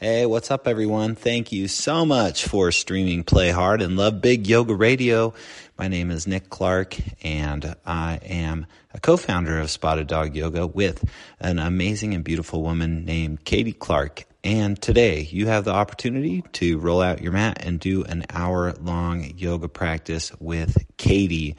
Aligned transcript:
Hey, 0.00 0.26
what's 0.26 0.52
up, 0.52 0.68
everyone? 0.68 1.16
Thank 1.16 1.50
you 1.50 1.66
so 1.66 2.06
much 2.06 2.44
for 2.44 2.70
streaming 2.70 3.24
Play 3.24 3.50
Hard 3.50 3.82
and 3.82 3.96
Love 3.96 4.20
Big 4.20 4.46
Yoga 4.46 4.72
Radio. 4.72 5.34
My 5.76 5.88
name 5.88 6.12
is 6.12 6.24
Nick 6.24 6.48
Clark, 6.50 6.96
and 7.24 7.74
I 7.84 8.20
am 8.22 8.66
a 8.94 9.00
co 9.00 9.16
founder 9.16 9.58
of 9.58 9.72
Spotted 9.72 10.06
Dog 10.06 10.36
Yoga 10.36 10.68
with 10.68 11.02
an 11.40 11.58
amazing 11.58 12.14
and 12.14 12.22
beautiful 12.22 12.62
woman 12.62 13.06
named 13.06 13.44
Katie 13.44 13.72
Clark. 13.72 14.24
And 14.44 14.80
today 14.80 15.22
you 15.22 15.48
have 15.48 15.64
the 15.64 15.72
opportunity 15.74 16.44
to 16.52 16.78
roll 16.78 17.02
out 17.02 17.20
your 17.20 17.32
mat 17.32 17.64
and 17.66 17.80
do 17.80 18.04
an 18.04 18.24
hour 18.30 18.74
long 18.74 19.32
yoga 19.36 19.68
practice 19.68 20.30
with 20.38 20.78
Katie. 20.96 21.56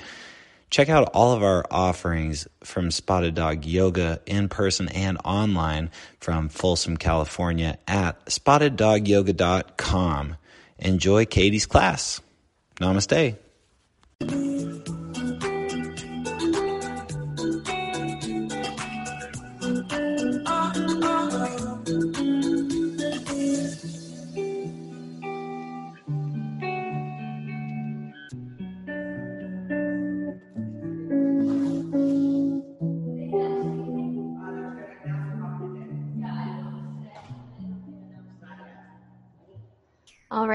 Check 0.69 0.89
out 0.89 1.09
all 1.13 1.31
of 1.33 1.41
our 1.41 1.65
offerings 1.71 2.47
from 2.63 2.91
Spotted 2.91 3.33
Dog 3.35 3.65
Yoga 3.65 4.19
in 4.25 4.49
person 4.49 4.89
and 4.89 5.17
online 5.25 5.89
from 6.19 6.49
Folsom, 6.49 6.97
California 6.97 7.77
at 7.87 8.23
spotteddogyoga.com. 8.25 10.35
Enjoy 10.77 11.25
Katie's 11.25 11.65
class. 11.65 12.21
Namaste. 12.79 13.35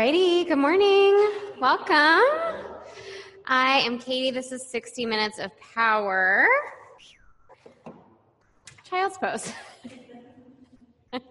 Alrighty, 0.04 0.46
good 0.46 0.58
morning. 0.58 1.16
Welcome. 1.58 2.20
I 3.47 3.80
am 3.86 3.98
Katie. 3.98 4.30
This 4.30 4.52
is 4.52 4.62
60 4.70 5.06
Minutes 5.06 5.38
of 5.38 5.50
Power. 5.74 6.46
Child's 8.84 9.16
pose. 9.16 9.50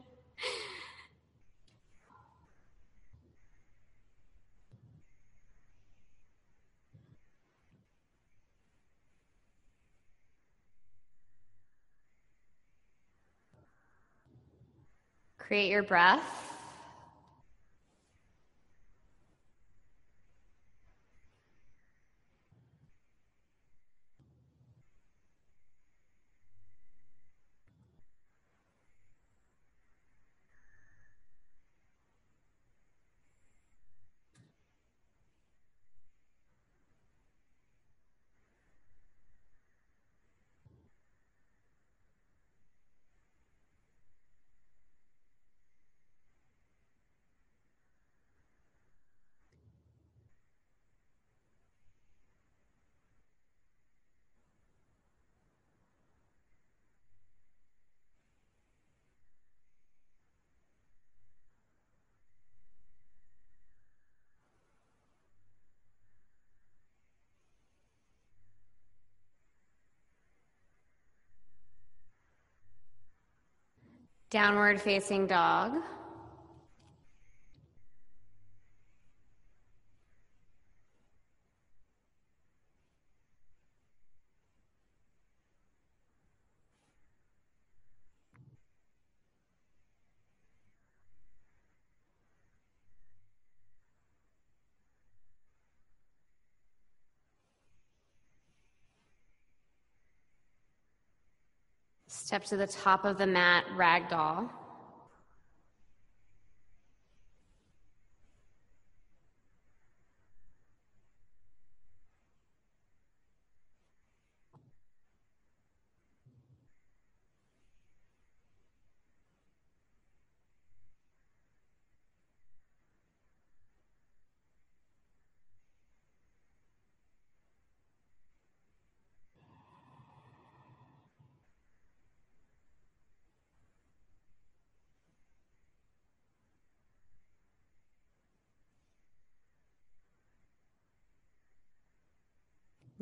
Create 15.38 15.70
your 15.70 15.84
breath. 15.84 16.53
Downward 74.34 74.82
facing 74.82 75.28
dog. 75.28 75.74
Step 102.34 102.46
to 102.46 102.58
the 102.58 102.66
top 102.66 103.06
of 103.06 103.20
the 103.20 103.28
mat, 103.28 103.64
ragdoll. 103.78 104.50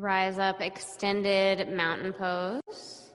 Rise 0.02 0.40
up, 0.40 0.62
extended 0.62 1.72
mountain 1.72 2.12
pose. 2.12 3.12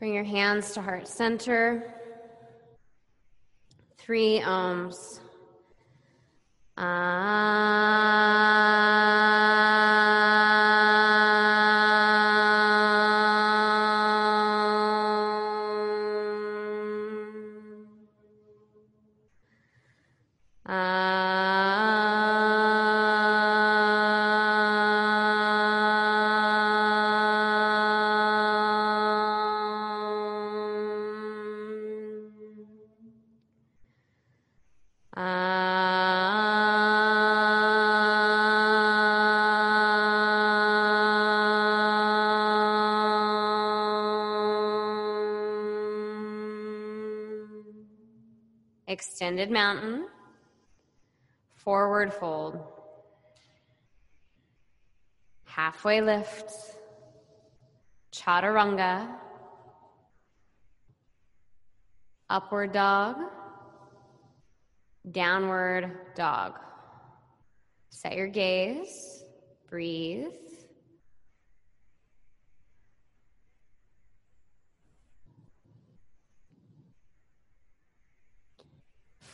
Bring 0.00 0.12
your 0.12 0.24
hands 0.24 0.72
to 0.72 0.82
heart 0.82 1.06
center. 1.06 1.94
Three 3.96 4.40
oms. 4.40 5.20
Ah. 6.76 7.53
Extended 48.94 49.50
mountain, 49.50 50.06
forward 51.56 52.14
fold, 52.14 52.60
halfway 55.46 56.00
lift, 56.00 56.52
chaturanga, 58.12 59.08
upward 62.30 62.70
dog, 62.72 63.16
downward 65.10 65.90
dog. 66.14 66.60
Set 67.90 68.14
your 68.14 68.28
gaze, 68.28 69.24
breathe. 69.68 70.43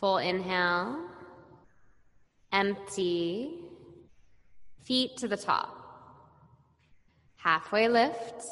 Full 0.01 0.17
inhale. 0.17 0.99
Empty. 2.53 3.51
Feet 4.83 5.19
to 5.19 5.29
the 5.29 5.37
top. 5.37 5.77
Halfway 7.37 7.87
lift. 7.87 8.43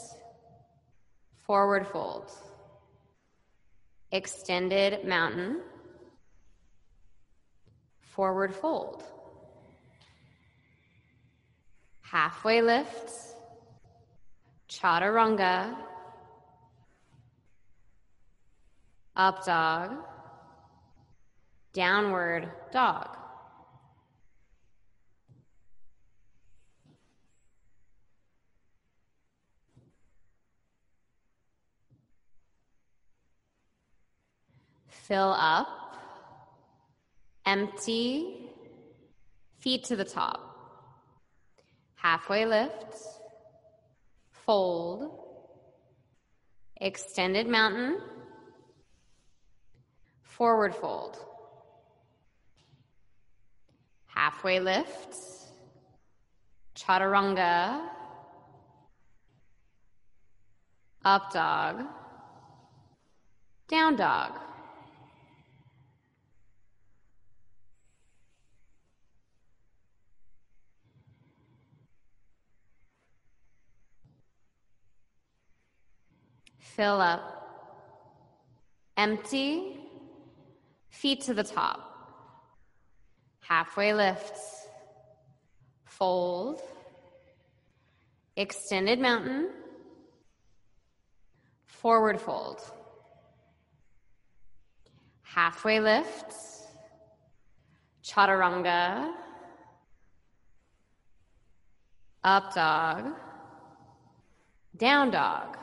Forward 1.47 1.87
fold. 1.87 2.31
Extended 4.13 5.07
mountain. 5.07 5.63
Forward 8.03 8.55
fold. 8.55 9.03
Halfway 12.03 12.61
lift. 12.61 13.11
Chaturanga. 14.69 15.75
Up 19.17 19.47
dog. 19.47 19.97
Downward 21.79 22.49
dog. 22.73 23.07
Fill 34.89 35.37
up. 35.39 35.69
Empty. 37.47 38.51
Feet 39.61 39.85
to 39.85 39.95
the 39.95 40.05
top. 40.05 40.41
Halfway 41.95 42.45
lift. 42.45 42.97
Fold. 44.33 45.17
Extended 46.81 47.47
mountain. 47.47 48.01
Forward 50.23 50.75
fold. 50.75 51.28
Halfway 54.19 54.59
lift. 54.59 55.17
Chaturanga. 56.75 57.83
Up 61.05 61.33
dog. 61.33 61.85
Down 63.69 63.95
dog. 63.95 64.33
Fill 76.59 77.01
up. 77.01 77.23
Empty. 78.97 79.79
Feet 80.89 81.21
to 81.21 81.35
the 81.35 81.45
top. 81.45 81.88
Halfway 83.49 83.95
lifts. 83.95 84.67
Fold. 85.87 86.61
Extended 88.37 89.01
mountain. 89.01 89.49
Forward 91.65 92.21
fold. 92.21 92.61
Halfway 95.23 95.81
lifts. 95.81 96.67
Chaturanga. 98.05 99.13
Up 102.23 102.55
dog. 102.55 103.15
Down 104.77 105.11
dog. 105.11 105.57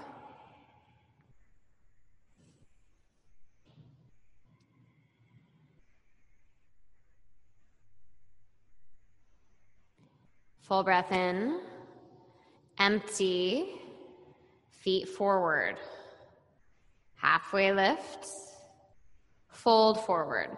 Full 10.68 10.84
breath 10.84 11.12
in. 11.12 11.60
Empty. 12.80 13.68
Feet 14.72 15.08
forward. 15.08 15.78
Halfway 17.16 17.72
lift. 17.72 18.28
Fold 19.50 20.04
forward. 20.06 20.50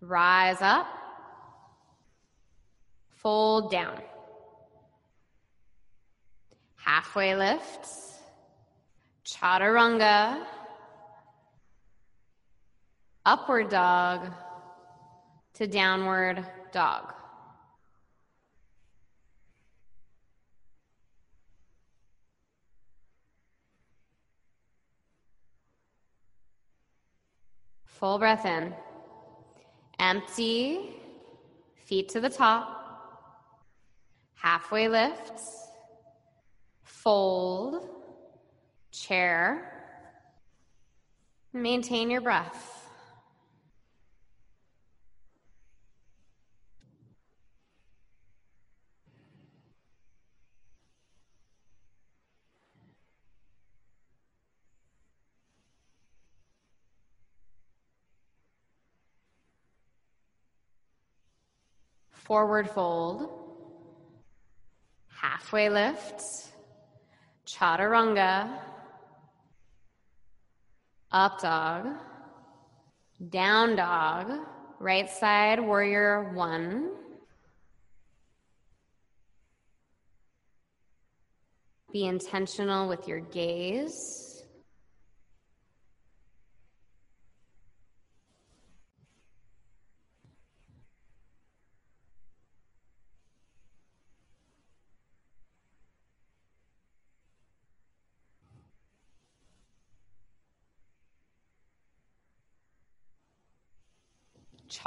Rise 0.00 0.62
up. 0.62 0.86
Fold 3.10 3.70
down. 3.70 4.00
Halfway 6.76 7.36
lift. 7.36 7.86
Chaturanga. 9.26 10.42
Upward 13.26 13.68
dog 13.68 14.32
to 15.52 15.66
downward 15.66 16.46
dog. 16.72 17.12
Full 27.98 28.18
breath 28.20 28.46
in. 28.46 28.72
Empty. 29.98 30.94
Feet 31.84 32.08
to 32.10 32.20
the 32.20 32.30
top. 32.30 33.64
Halfway 34.34 34.86
lift. 34.88 35.40
Fold. 36.84 37.88
Chair. 38.92 39.72
Maintain 41.52 42.08
your 42.08 42.20
breath. 42.20 42.77
Forward 62.28 62.68
fold. 62.68 63.30
Halfway 65.08 65.70
lift. 65.70 66.22
Chaturanga. 67.46 68.50
Up 71.10 71.40
dog. 71.40 71.86
Down 73.30 73.76
dog. 73.76 74.30
Right 74.78 75.08
side, 75.08 75.58
warrior 75.58 76.34
one. 76.34 76.90
Be 81.94 82.04
intentional 82.04 82.90
with 82.90 83.08
your 83.08 83.20
gaze. 83.20 84.27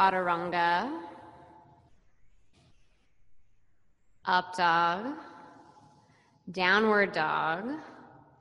Chaturanga. 0.01 0.89
Up 4.25 4.58
dog. 4.58 5.13
Downward 6.51 7.12
dog. 7.12 7.65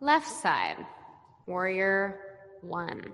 Left 0.00 0.26
side. 0.26 0.79
Warrior 1.47 2.19
one. 2.62 3.12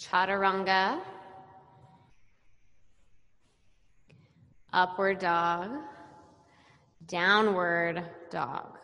chaturanga, 0.00 0.98
upward 4.72 5.18
dog, 5.18 5.70
downward 7.06 8.02
dog. 8.30 8.78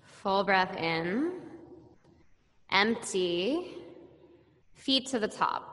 Full 0.00 0.44
breath 0.44 0.76
in, 0.76 1.32
empty, 2.70 3.74
feet 4.74 5.06
to 5.06 5.18
the 5.18 5.28
top. 5.28 5.66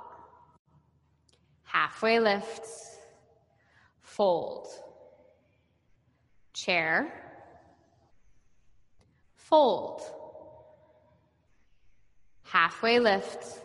Halfway 1.64 2.20
lift, 2.20 2.66
fold, 4.02 4.68
chair. 6.54 7.27
Fold. 9.50 10.02
Halfway 12.44 13.00
lift. 13.00 13.62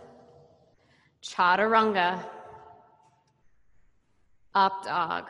Chaturanga. 1.24 2.24
Up 4.54 4.84
dog. 4.84 5.24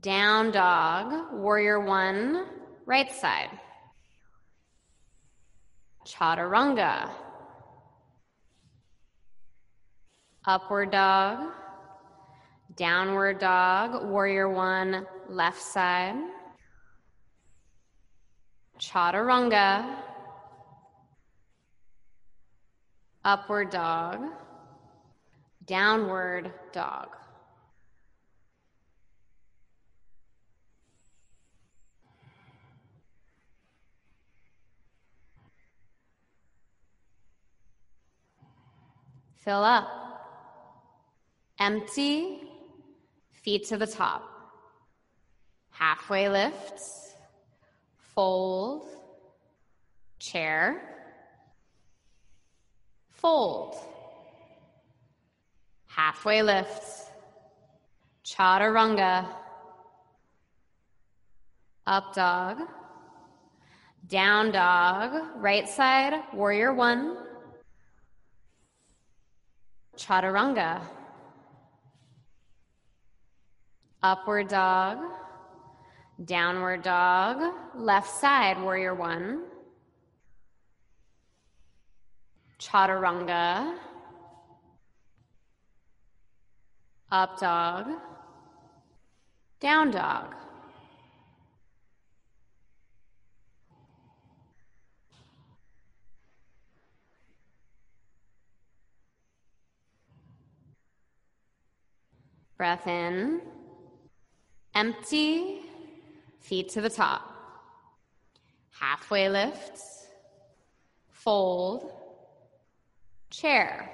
Down 0.00 0.52
dog. 0.52 1.32
Warrior 1.32 1.80
one. 1.80 2.46
Right 2.86 3.10
side. 3.10 3.50
Chaturanga. 6.06 7.10
Upward 10.46 10.92
dog. 10.92 11.52
Downward 12.76 13.40
dog. 13.40 14.08
Warrior 14.08 14.48
one. 14.48 15.06
Left 15.28 15.60
side. 15.60 16.14
Chaturanga. 18.82 19.86
Upward 23.24 23.70
dog. 23.70 24.24
Downward 25.64 26.52
dog. 26.72 27.08
Fill 39.44 39.62
up. 39.62 39.88
Empty. 41.60 42.40
Feet 43.30 43.68
to 43.68 43.76
the 43.76 43.86
top. 43.86 44.28
Halfway 45.70 46.28
lifts. 46.28 47.11
Fold. 48.14 48.88
Chair. 50.18 50.82
Fold. 53.10 53.76
Halfway 55.86 56.42
lifts. 56.42 57.06
Chaturanga. 58.24 59.26
Up 61.86 62.14
dog. 62.14 62.58
Down 64.08 64.52
dog. 64.52 65.12
Right 65.36 65.68
side. 65.68 66.14
Warrior 66.34 66.74
one. 66.74 67.16
Chaturanga. 69.96 70.82
Upward 74.02 74.48
dog. 74.48 74.98
Downward 76.24 76.82
dog. 76.82 77.54
Left 77.74 78.08
side, 78.08 78.60
warrior 78.60 78.94
one. 78.94 79.44
Chaturanga. 82.60 83.76
Up 87.10 87.38
dog. 87.40 87.88
Down 89.58 89.90
dog. 89.90 90.34
Breath 102.56 102.86
in. 102.86 103.40
Empty. 104.74 105.71
Feet 106.42 106.70
to 106.70 106.80
the 106.80 106.90
top. 106.90 107.22
Halfway 108.72 109.28
lift. 109.28 109.80
Fold. 111.10 111.92
Chair. 113.30 113.88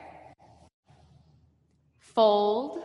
Fold. 1.99 2.83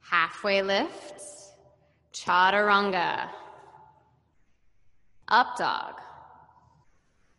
Halfway 0.00 0.62
lift. 0.62 1.20
Chaturanga. 2.12 3.28
Up 5.26 5.56
dog. 5.58 6.00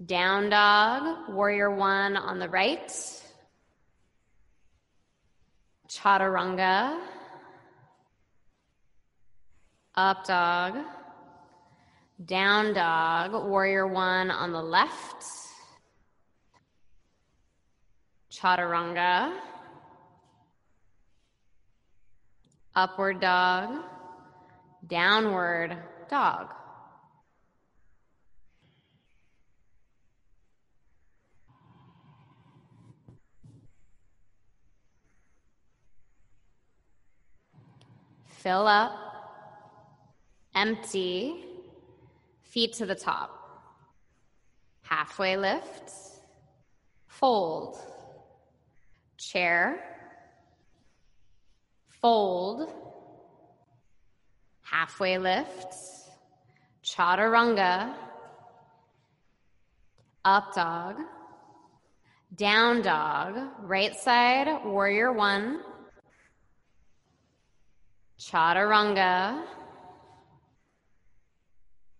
Down 0.05 0.49
dog. 0.49 1.29
Warrior 1.29 1.71
one 1.73 2.17
on 2.17 2.39
the 2.39 2.49
right. 2.49 2.91
Chaturanga. 5.87 6.99
Up 9.97 10.25
dog. 10.25 10.75
Down 12.23 12.73
dog. 12.73 13.33
Warrior 13.33 13.87
one 13.87 14.29
on 14.29 14.51
the 14.51 14.61
left. 14.61 15.25
Chaturanga. 18.31 19.33
Upward 22.75 23.19
dog. 23.19 23.85
Downward 24.85 25.75
dog. 26.07 26.53
Fill 38.47 38.67
up, 38.67 39.06
empty, 40.57 41.45
feet 42.41 42.73
to 42.73 42.85
the 42.85 42.95
top. 42.95 43.31
Halfway 44.81 45.37
lift, 45.37 45.91
fold, 47.07 47.77
chair, 49.17 49.77
fold, 52.01 52.73
halfway 54.63 55.19
lift, 55.19 55.75
chaturanga, 56.83 57.93
up 60.25 60.55
dog, 60.55 60.95
down 62.35 62.81
dog, 62.81 63.37
right 63.61 63.95
side, 63.95 64.47
warrior 64.65 65.13
one, 65.13 65.59
chaturanga, 68.19 69.43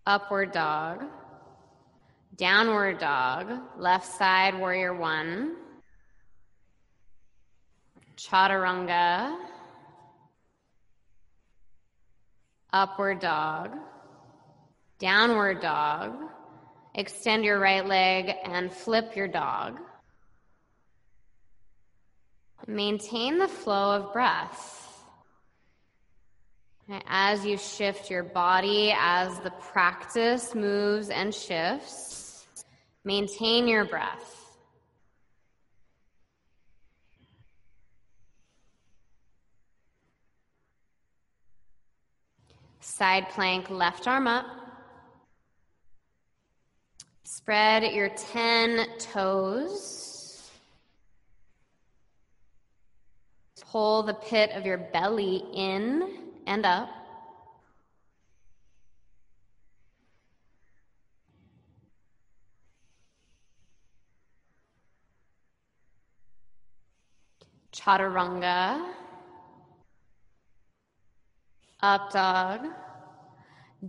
upward 0.08 0.52
dog, 0.52 1.04
downward 2.36 2.98
dog, 2.98 3.52
left 3.76 4.06
side, 4.06 4.58
warrior 4.58 4.94
one, 4.94 5.54
chaturanga, 8.16 9.36
upward 12.72 13.20
dog, 13.20 13.76
downward 14.98 15.60
dog, 15.60 16.14
extend 16.94 17.44
your 17.44 17.58
right 17.58 17.86
leg 17.86 18.32
and 18.44 18.72
flip 18.72 19.14
your 19.14 19.28
dog. 19.28 19.78
Maintain 22.66 23.38
the 23.38 23.46
flow 23.46 23.96
of 23.96 24.14
breath. 24.14 24.77
As 27.06 27.44
you 27.44 27.58
shift 27.58 28.10
your 28.10 28.22
body, 28.22 28.94
as 28.96 29.38
the 29.40 29.50
practice 29.50 30.54
moves 30.54 31.10
and 31.10 31.34
shifts, 31.34 32.46
maintain 33.04 33.68
your 33.68 33.84
breath. 33.84 34.34
Side 42.80 43.28
plank, 43.28 43.68
left 43.68 44.08
arm 44.08 44.26
up. 44.26 44.46
Spread 47.24 47.92
your 47.92 48.08
10 48.08 48.98
toes. 48.98 50.50
Pull 53.70 54.04
the 54.04 54.14
pit 54.14 54.50
of 54.54 54.64
your 54.64 54.78
belly 54.78 55.44
in 55.52 56.27
and 56.48 56.64
up. 56.64 56.88
Chaturanga. 67.72 68.82
Up 71.80 72.10
dog. 72.10 72.60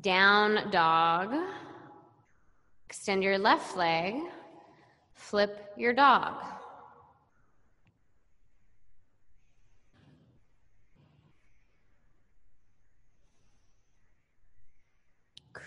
Down 0.02 0.70
dog. 0.70 1.34
Extend 2.88 3.24
your 3.24 3.38
left 3.38 3.78
leg, 3.78 4.16
flip 5.14 5.72
your 5.78 5.94
dog. 5.94 6.59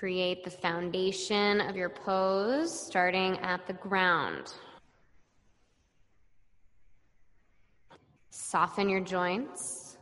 Create 0.02 0.42
the 0.42 0.50
foundation 0.50 1.60
of 1.60 1.76
your 1.76 1.88
pose 1.88 2.76
starting 2.76 3.38
at 3.38 3.64
the 3.68 3.72
ground. 3.74 4.52
Soften 8.30 8.88
your 8.88 8.98
joints. 8.98 9.96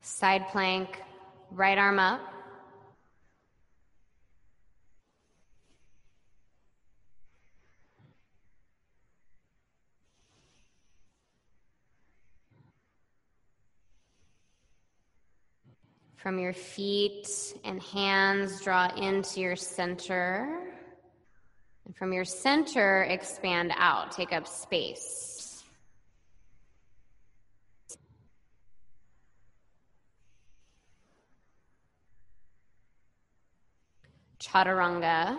Side 0.00 0.48
plank, 0.48 1.04
right 1.52 1.78
arm 1.78 2.00
up. 2.00 2.33
From 16.24 16.38
your 16.38 16.54
feet 16.54 17.28
and 17.64 17.82
hands, 17.82 18.62
draw 18.62 18.88
into 18.96 19.40
your 19.40 19.56
center. 19.56 20.58
And 21.84 21.94
from 21.94 22.14
your 22.14 22.24
center, 22.24 23.02
expand 23.02 23.74
out, 23.76 24.10
take 24.12 24.32
up 24.32 24.48
space. 24.48 25.62
Chaturanga. 34.40 35.36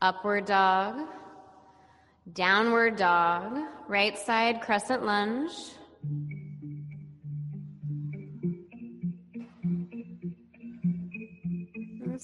Upward 0.00 0.46
dog. 0.46 1.06
Downward 2.32 2.96
dog. 2.96 3.58
Right 3.88 4.16
side 4.16 4.62
crescent 4.62 5.04
lunge. 5.04 5.52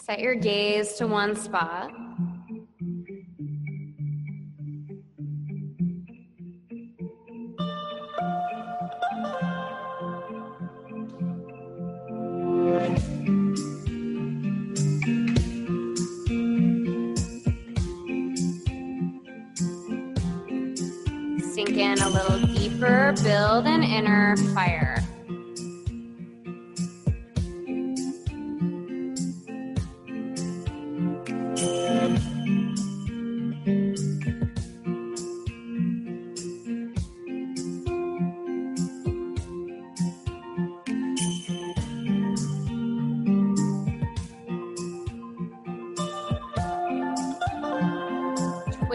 Set 0.07 0.21
your 0.21 0.37
gaze 0.37 0.93
to 0.93 1.09
one 1.09 1.35
spot. 1.35 1.91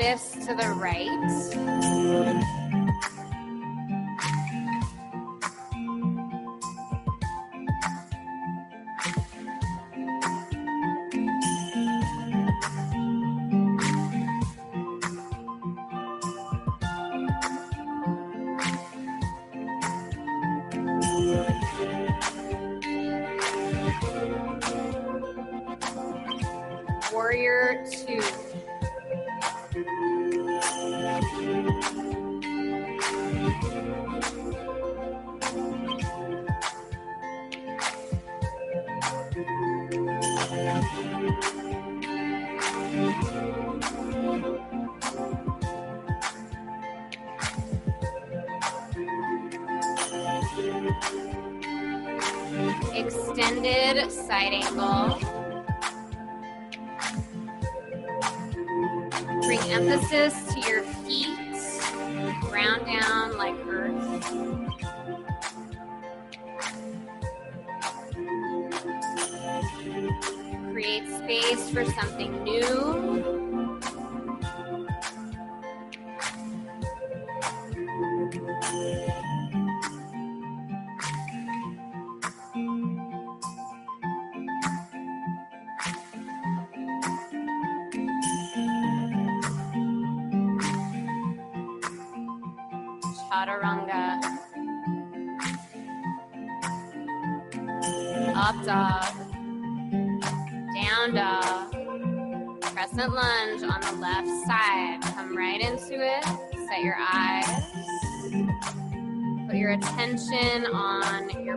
Twist 0.01 0.41
to 0.47 0.55
the 0.55 0.67
right. 0.81 2.60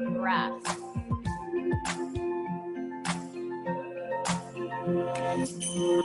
Your 0.01 0.11
breath. 0.11 0.53
Twist 5.15 5.63
to 5.63 6.03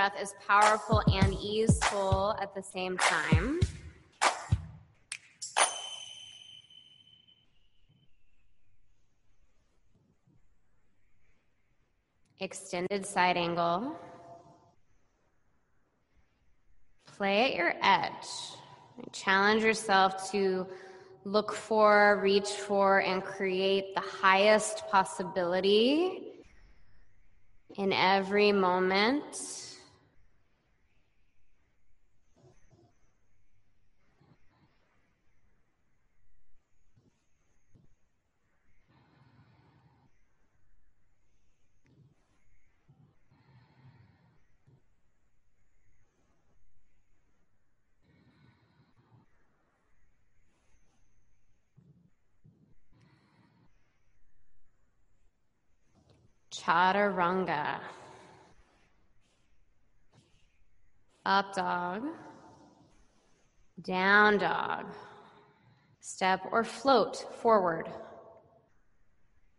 breath 0.00 0.22
is 0.22 0.34
powerful 0.48 1.02
and 1.12 1.34
easeful 1.34 2.34
at 2.40 2.54
the 2.54 2.62
same 2.62 2.96
time. 2.96 3.60
Extended 12.40 13.04
side 13.04 13.36
angle. 13.36 13.94
Play 17.04 17.50
at 17.50 17.54
your 17.54 17.74
edge. 17.82 18.12
Challenge 19.12 19.62
yourself 19.62 20.30
to 20.30 20.66
look 21.24 21.52
for, 21.52 22.18
reach 22.22 22.48
for, 22.48 23.02
and 23.02 23.22
create 23.22 23.94
the 23.94 24.00
highest 24.00 24.82
possibility 24.90 26.22
in 27.76 27.92
every 27.92 28.50
moment. 28.50 29.69
Chaturanga. 56.60 57.78
Up 61.24 61.54
dog. 61.54 62.02
Down 63.80 64.38
dog. 64.38 64.86
Step 66.00 66.40
or 66.52 66.64
float 66.64 67.16
forward. 67.40 67.88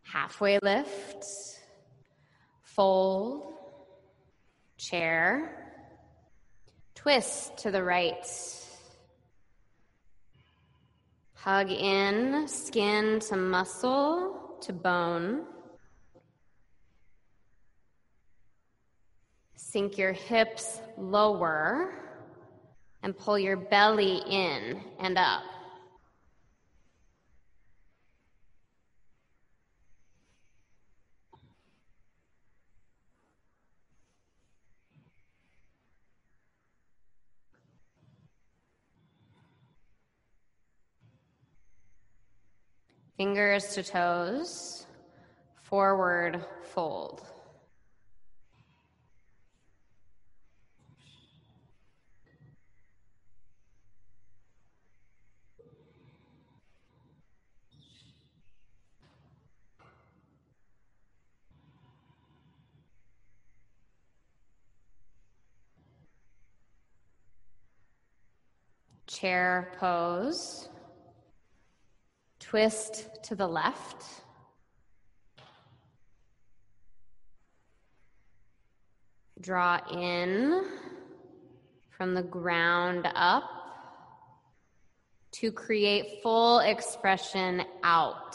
Halfway 0.02 0.58
lift. 0.60 1.24
Fold. 2.62 3.54
Chair. 4.76 5.74
Twist 6.94 7.56
to 7.58 7.70
the 7.70 7.82
right. 7.82 8.26
Hug 11.34 11.70
in, 11.72 12.46
skin 12.46 13.18
to 13.20 13.36
muscle 13.36 14.58
to 14.60 14.72
bone. 14.72 15.44
Sink 19.72 19.96
your 19.96 20.12
hips 20.12 20.82
lower 20.98 21.94
and 23.02 23.16
pull 23.16 23.38
your 23.38 23.56
belly 23.56 24.22
in 24.28 24.82
and 25.00 25.16
up. 25.16 25.40
Fingers 43.16 43.74
to 43.74 43.82
toes, 43.82 44.86
forward 45.62 46.44
fold. 46.74 47.31
Chair 69.12 69.72
pose. 69.78 70.70
Twist 72.40 73.22
to 73.24 73.34
the 73.34 73.46
left. 73.46 74.06
Draw 79.38 79.80
in 79.92 80.64
from 81.90 82.14
the 82.14 82.22
ground 82.22 83.06
up 83.14 83.44
to 85.32 85.52
create 85.52 86.22
full 86.22 86.60
expression 86.60 87.64
out. 87.84 88.34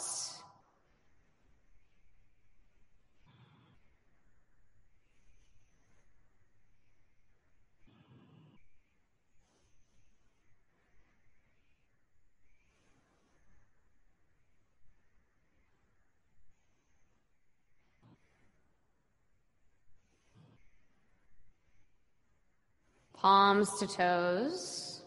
Palms 23.20 23.80
to 23.80 23.86
toes. 23.88 25.02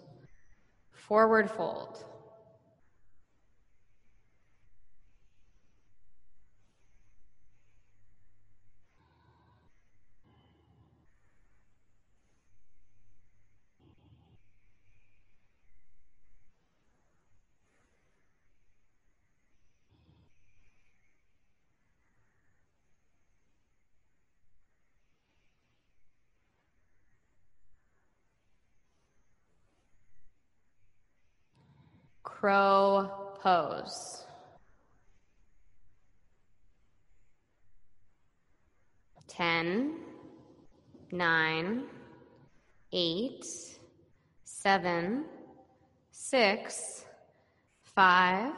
Forward 0.91 1.49
fold. 1.49 2.03
Crow 32.41 33.07
pose. 33.39 34.25
Ten, 39.27 39.93
nine, 41.11 41.83
eight, 42.91 43.45
seven, 44.43 45.25
six, 46.09 47.05
five, 47.83 48.53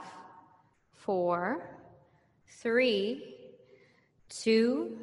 four, 0.94 1.70
three, 2.48 3.36
two, 4.30 4.98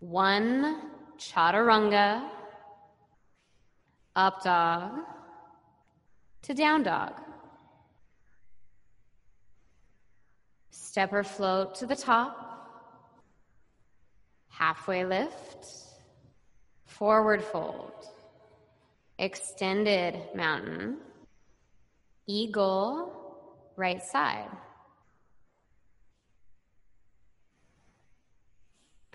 one. 0.00 0.90
Chaturanga. 1.16 2.28
Up 4.16 4.42
dog 4.42 4.98
to 6.42 6.54
down 6.54 6.82
dog. 6.82 7.23
Step 10.94 11.12
or 11.12 11.24
float 11.24 11.74
to 11.74 11.86
the 11.86 11.96
top. 11.96 12.36
Halfway 14.48 15.04
lift. 15.04 15.66
Forward 16.84 17.42
fold. 17.42 17.90
Extended 19.18 20.22
mountain. 20.36 20.98
Eagle, 22.28 23.12
right 23.74 24.00
side. 24.04 24.56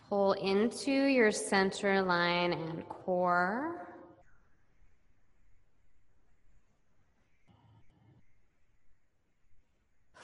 Pull 0.10 0.34
into 0.34 0.92
your 0.92 1.32
center 1.32 2.02
line 2.02 2.52
and 2.52 2.90
core. 2.90 3.89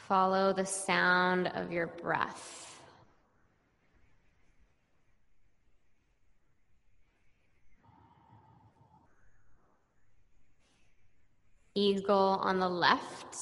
Follow 0.08 0.54
the 0.54 0.66
sound 0.66 1.48
of 1.56 1.72
your 1.72 1.88
breath. 1.88 2.80
Eagle 11.74 12.40
on 12.42 12.60
the 12.60 12.70
left. 12.70 13.36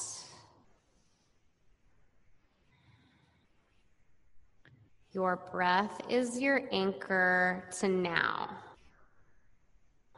Your 5.12 5.36
breath 5.52 6.00
is 6.08 6.40
your 6.40 6.62
anchor 6.72 7.68
to 7.78 7.88
now. 7.88 8.48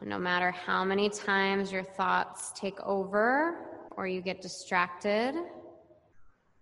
No 0.00 0.18
matter 0.18 0.52
how 0.52 0.84
many 0.84 1.10
times 1.10 1.72
your 1.72 1.82
thoughts 1.82 2.52
take 2.54 2.80
over 2.82 3.58
or 3.96 4.06
you 4.06 4.20
get 4.20 4.40
distracted, 4.40 5.34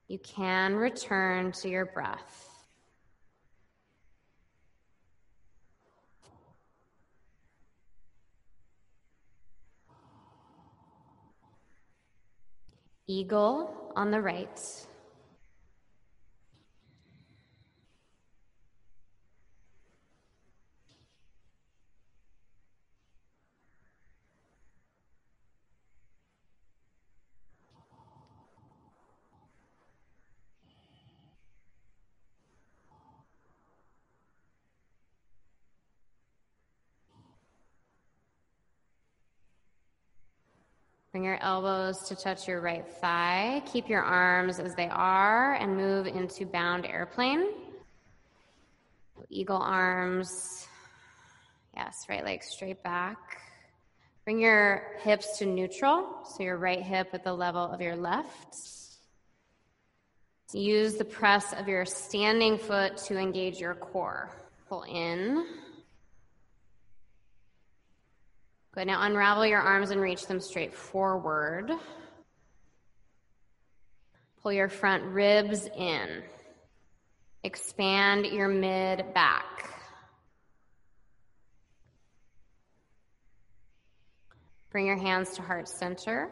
you 0.09 0.19
can 0.19 0.75
return 0.75 1.53
to 1.53 1.69
your 1.69 1.87
breath. 1.87 2.51
Eagle 13.07 13.93
on 13.97 14.11
the 14.11 14.21
right. 14.21 14.87
Bring 41.15 41.23
your 41.23 41.41
elbows 41.41 42.09
to 42.09 42.17
touch 42.17 42.49
your 42.49 42.61
right 42.61 42.85
thigh. 43.01 43.63
Keep 43.73 43.89
your 43.89 44.03
arms 44.03 44.59
as 44.59 44.75
they 44.75 44.89
are 44.89 45.55
and 45.55 45.77
move 45.77 46.09
into 46.09 46.45
bound 46.45 46.85
airplane. 46.87 47.51
Eagle 49.31 49.59
arms. 49.59 50.67
Yes, 51.77 51.95
right 52.09 52.25
leg 52.25 52.43
straight 52.43 52.83
back. 52.83 53.41
Bring 54.25 54.41
your 54.41 54.99
hips 55.05 55.39
to 55.39 55.47
neutral, 55.47 56.05
so 56.25 56.43
your 56.43 56.57
right 56.57 56.83
hip 56.83 57.11
at 57.13 57.23
the 57.23 57.33
level 57.33 57.63
of 57.63 57.81
your 57.81 57.95
left. 57.95 58.57
Use 60.53 60.95
the 60.97 61.05
press 61.05 61.53
of 61.53 61.69
your 61.69 61.85
standing 61.85 62.59
foot 62.59 62.97
to 63.07 63.17
engage 63.17 63.61
your 63.61 63.75
core. 63.77 64.33
Pull 64.69 64.83
in. 64.83 65.47
Good. 68.75 68.89
Now 68.89 69.03
unravel 69.03 69.47
your 69.47 69.61
arms 69.61 69.91
and 69.91 70.01
reach 70.01 70.27
them 70.27 70.41
straight 70.41 70.75
forward. 70.75 71.71
Pull 74.43 74.53
your 74.53 74.69
front 74.69 75.05
ribs 75.05 75.69
in. 75.77 76.23
Expand 77.45 78.27
your 78.27 78.49
mid 78.49 79.15
back. 79.15 79.71
Bring 84.71 84.87
your 84.87 84.99
hands 84.99 85.37
to 85.37 85.43
heart 85.43 85.69
center. 85.69 86.29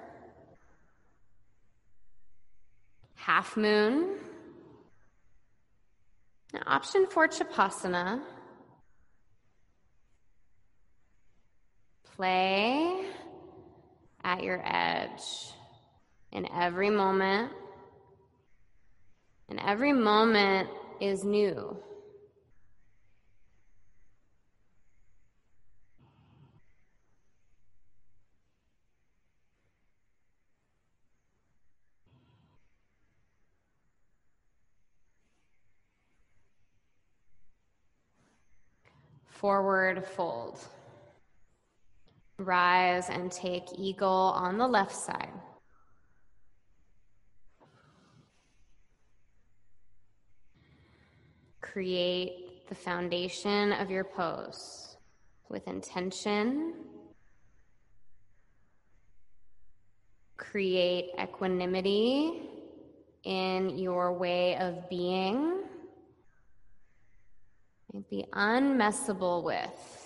Half 3.14 3.56
moon. 3.56 4.16
Now, 6.52 6.62
option 6.66 7.06
for 7.08 7.28
Chapasana 7.28 8.20
Play 12.22 13.04
at 14.22 14.44
your 14.44 14.62
edge 14.64 15.24
in 16.30 16.46
every 16.52 16.88
moment. 16.88 17.50
And 19.48 19.58
every 19.58 19.92
moment 19.92 20.68
is 21.00 21.24
new. 21.24 21.76
Forward 39.26 40.06
fold. 40.06 40.60
Rise 42.42 43.08
and 43.08 43.30
take 43.30 43.64
eagle 43.78 44.08
on 44.08 44.58
the 44.58 44.66
left 44.66 44.94
side. 44.94 45.32
Create 51.60 52.68
the 52.68 52.74
foundation 52.74 53.72
of 53.72 53.90
your 53.90 54.04
pose 54.04 54.96
with 55.48 55.66
intention. 55.68 56.74
Create 60.36 61.10
equanimity 61.22 62.42
in 63.24 63.78
your 63.78 64.12
way 64.12 64.56
of 64.56 64.88
being. 64.90 65.60
Be 68.10 68.24
unmessable 68.32 69.44
with. 69.44 70.01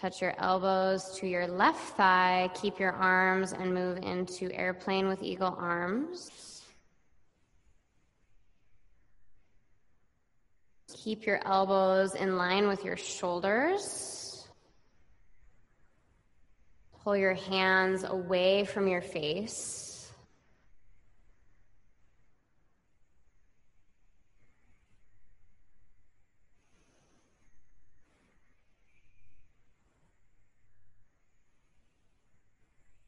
Touch 0.00 0.20
your 0.20 0.34
elbows 0.38 1.18
to 1.18 1.26
your 1.26 1.46
left 1.46 1.96
thigh. 1.96 2.50
Keep 2.54 2.78
your 2.78 2.92
arms 2.92 3.52
and 3.52 3.72
move 3.72 3.96
into 3.98 4.52
airplane 4.52 5.08
with 5.08 5.22
eagle 5.22 5.56
arms. 5.58 6.30
Keep 10.92 11.24
your 11.24 11.40
elbows 11.46 12.14
in 12.14 12.36
line 12.36 12.68
with 12.68 12.84
your 12.84 12.98
shoulders. 12.98 14.46
Pull 17.02 17.16
your 17.16 17.34
hands 17.34 18.04
away 18.04 18.64
from 18.64 18.88
your 18.88 19.00
face. 19.00 19.85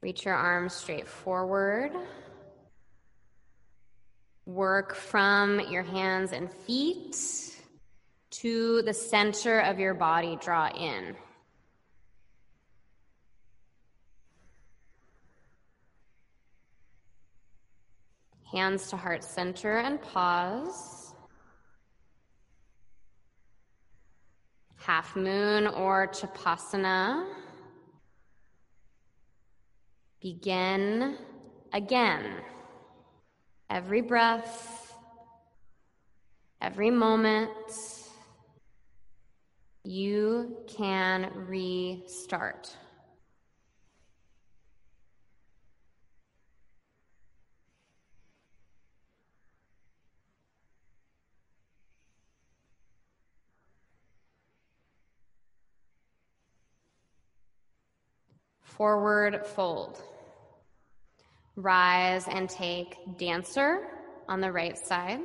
Reach 0.09 0.25
your 0.25 0.37
arms 0.37 0.73
straight 0.73 1.07
forward. 1.07 1.93
Work 4.47 4.95
from 4.95 5.61
your 5.69 5.83
hands 5.83 6.33
and 6.33 6.51
feet 6.51 7.15
to 8.31 8.81
the 8.81 8.95
center 8.95 9.61
of 9.61 9.79
your 9.79 9.93
body. 9.93 10.39
Draw 10.41 10.69
in. 10.69 11.15
Hands 18.51 18.89
to 18.89 18.97
heart 18.97 19.23
center 19.23 19.77
and 19.77 20.01
pause. 20.01 21.13
Half 24.77 25.15
moon 25.17 25.67
or 25.67 26.09
Chapasana. 26.09 27.27
Begin 30.21 31.17
again. 31.73 32.25
Every 33.71 34.01
breath, 34.01 34.95
every 36.61 36.91
moment, 36.91 37.51
you 39.85 40.57
can 40.67 41.31
restart. 41.35 42.75
Forward 58.79 59.45
fold. 59.45 60.01
Rise 61.57 62.29
and 62.29 62.49
take 62.49 62.97
dancer 63.19 63.89
on 64.29 64.41
the 64.41 64.53
right 64.53 64.79
side. 64.79 65.19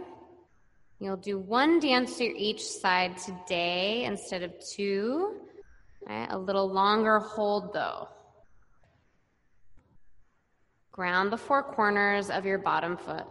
You'll 0.99 1.17
do 1.17 1.37
one 1.37 1.79
dancer 1.79 2.23
each 2.23 2.63
side 2.63 3.15
today 3.19 4.05
instead 4.05 4.41
of 4.41 4.53
two. 4.75 5.35
Right, 6.07 6.27
a 6.31 6.37
little 6.37 6.67
longer 6.67 7.19
hold 7.19 7.73
though. 7.73 8.09
Ground 10.91 11.31
the 11.31 11.37
four 11.37 11.61
corners 11.61 12.31
of 12.31 12.47
your 12.47 12.57
bottom 12.57 12.97
foot. 12.97 13.27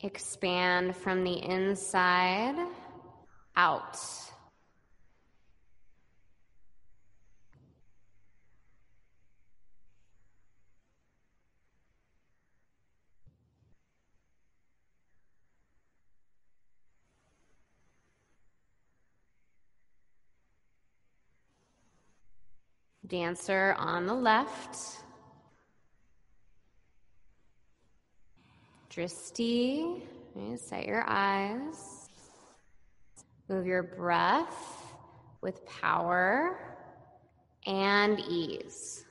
Expand 0.00 0.94
from 0.94 1.24
the 1.24 1.42
inside 1.44 2.54
out. 3.56 3.98
Dancer 23.08 23.74
on 23.78 24.06
the 24.06 24.14
left. 24.14 25.02
Drishti, 28.98 30.00
set 30.56 30.84
your 30.84 31.04
eyes. 31.06 32.08
Move 33.48 33.64
your 33.64 33.84
breath 33.84 34.92
with 35.40 35.64
power 35.66 36.58
and 37.64 38.18
ease. 38.18 39.04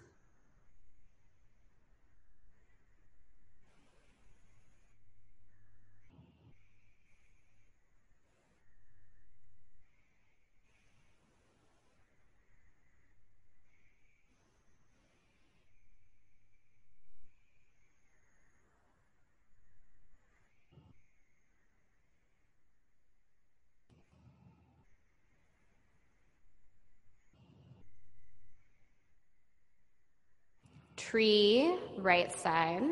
Tree, 31.10 31.74
right 31.98 32.38
side. 32.38 32.84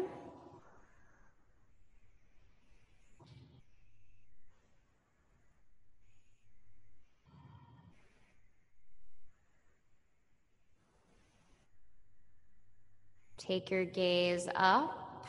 Take 13.38 13.70
your 13.70 13.84
gaze 13.84 14.48
up 14.56 15.28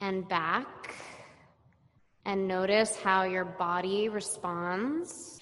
and 0.00 0.26
back 0.28 0.94
and 2.24 2.46
notice 2.46 2.96
how 2.96 3.24
your 3.24 3.44
body 3.44 4.08
responds 4.08 5.40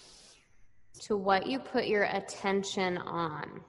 to 1.02 1.16
what 1.18 1.46
you 1.46 1.58
put 1.58 1.86
your 1.86 2.04
attention 2.04 2.96
on. 2.96 3.60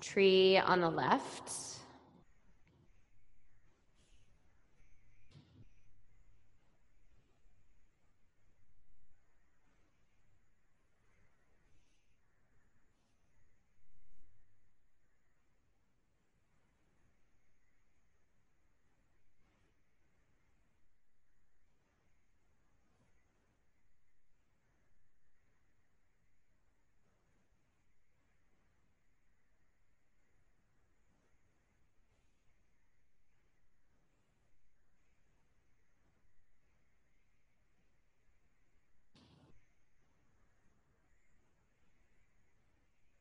Tree 0.00 0.58
on 0.58 0.80
the 0.80 0.90
left. 0.90 1.79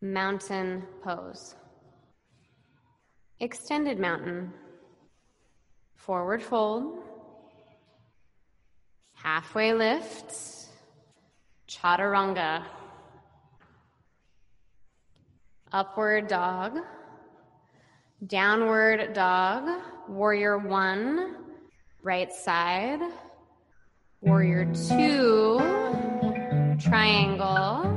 Mountain 0.02 0.84
pose. 1.04 1.56
Extended 3.42 4.00
mountain. 4.00 4.54
Forward 5.96 6.42
fold. 6.42 7.04
Halfway 9.14 9.74
lift. 9.74 10.34
Chaturanga. 11.68 12.64
Upward 15.74 16.28
dog. 16.28 16.80
Downward 18.26 19.14
dog. 19.14 19.82
Warrior 20.08 20.58
one. 20.60 21.36
Right 22.02 22.32
side. 22.32 23.02
Warrior 24.22 24.74
two. 24.74 25.60
Triangle. 26.80 27.89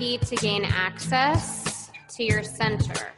To 0.00 0.36
gain 0.36 0.64
access 0.64 1.90
to 2.16 2.24
your 2.24 2.42
center. 2.42 3.12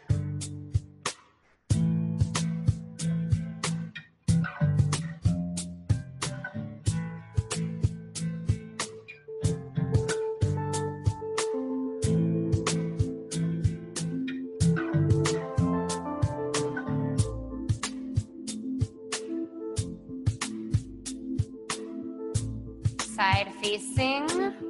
Side 22.99 23.53
facing, 23.63 24.27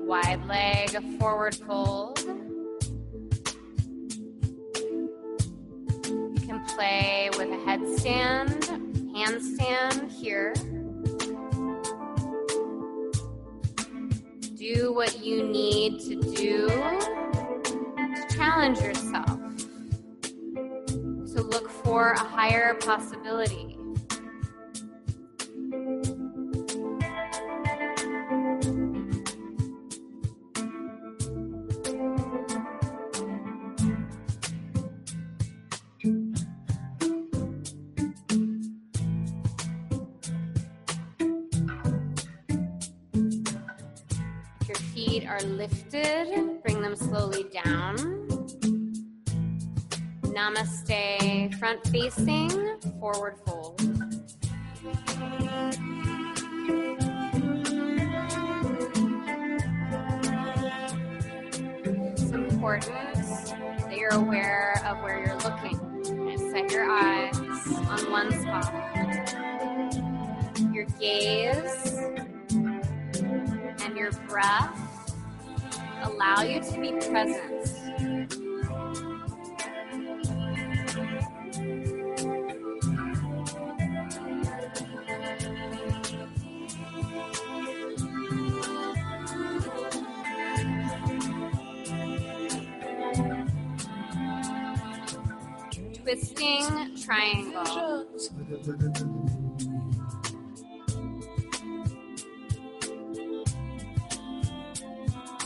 wide 0.06 0.44
leg, 0.46 0.90
forward 1.18 1.54
fold. 1.54 1.91
Challenge 18.62 18.80
yourself, 18.80 19.40
to 21.34 21.42
look 21.42 21.68
for 21.68 22.12
a 22.12 22.18
higher 22.18 22.74
possibility. 22.74 23.81
Namaste, 50.62 51.58
front 51.58 51.84
facing, 51.88 52.78
forward 53.00 53.34
fold. 53.44 53.80
It's 62.12 62.30
important 62.30 63.16
that 63.80 63.96
you're 63.96 64.14
aware 64.14 64.80
of 64.86 65.02
where 65.02 65.18
you're 65.26 65.38
looking 65.38 65.80
and 66.30 66.38
set 66.52 66.70
your 66.70 66.88
eyes 66.88 67.36
on 67.88 68.10
one 68.12 68.30
spot. 68.30 68.72
Your 70.72 70.84
gaze 71.00 71.92
and 73.82 73.96
your 73.96 74.12
breath 74.28 74.78
allow 76.04 76.42
you 76.42 76.60
to 76.60 76.80
be 76.80 76.92
present 77.08 77.81
Twisting 96.22 96.96
triangle. 97.02 98.06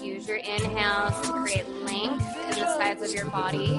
Use 0.03 0.29
your 0.29 0.37
inhales 0.37 1.20
to 1.22 1.33
create 1.33 1.66
length 1.85 2.37
in 2.37 2.61
the 2.61 2.77
sides 2.77 3.03
of 3.03 3.11
your 3.14 3.24
body. 3.31 3.79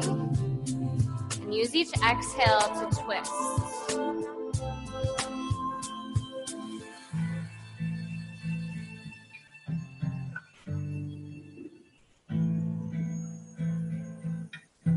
And 1.41 1.54
use 1.54 1.76
each 1.76 1.91
exhale 2.04 2.62
to 2.62 2.89
twist. 3.04 3.32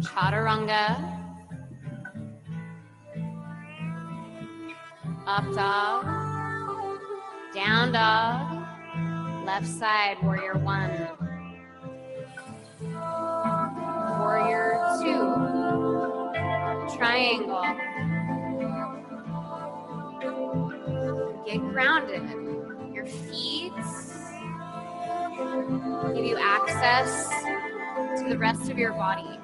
Chaturanga. 0.00 1.09
Up 5.32 5.46
dog. 5.54 6.04
Down 7.54 7.92
dog. 7.92 8.66
Left 9.46 9.64
side, 9.64 10.16
warrior 10.24 10.58
one. 10.58 10.90
Warrior 14.18 14.98
two. 15.00 16.96
Triangle. 16.98 17.62
Get 21.46 21.60
grounded. 21.60 22.28
Your 22.92 23.06
feet 23.06 23.72
give 26.12 26.24
you 26.24 26.38
access 26.40 27.28
to 28.18 28.28
the 28.28 28.36
rest 28.36 28.68
of 28.68 28.76
your 28.76 28.94
body. 28.94 29.38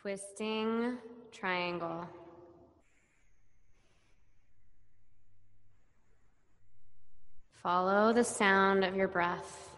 Twisting 0.00 0.96
triangle. 1.30 2.08
Follow 7.62 8.10
the 8.14 8.24
sound 8.24 8.82
of 8.82 8.96
your 8.96 9.08
breath. 9.08 9.68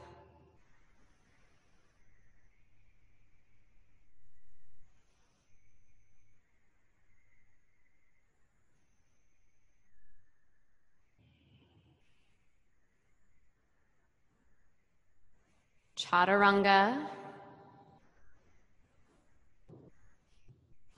Chaturanga. 15.97 17.12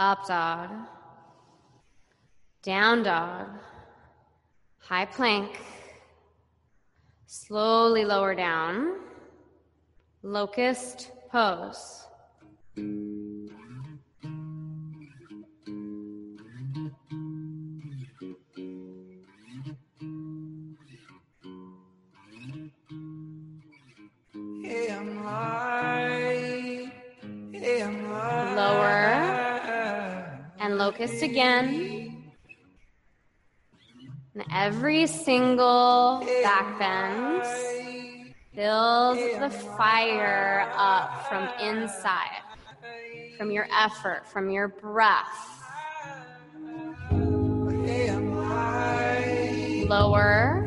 Up 0.01 0.27
dog. 0.27 0.71
Down 2.63 3.05
dog. 3.05 3.49
High 4.79 5.07
plank. 5.07 5.61
Slowly 7.27 8.05
lower 8.05 8.35
down. 8.35 9.01
Locust 10.23 11.13
pose. 11.31 12.07
Locust 31.05 31.23
again. 31.23 32.33
And 34.35 34.45
every 34.51 35.07
single 35.07 36.27
back 36.43 36.79
bend 36.79 37.43
builds 38.55 39.21
the 39.39 39.51
fire 39.77 40.67
up 40.75 41.29
from 41.29 41.49
inside, 41.61 42.41
from 43.37 43.51
your 43.51 43.69
effort, 43.71 44.27
from 44.27 44.49
your 44.49 44.69
breath. 44.69 45.63
Lower, 49.87 50.64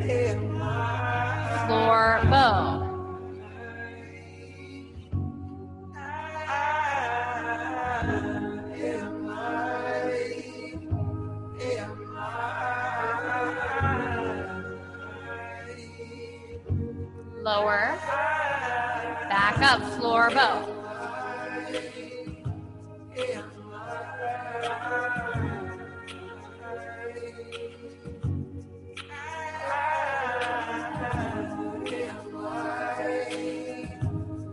back 19.58 19.80
up, 19.80 19.82
floor, 19.94 20.30
bow. 20.30 20.74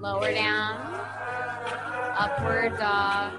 Lower 0.01 0.33
down, 0.33 0.77
upward 2.17 2.77
dog, 2.77 3.33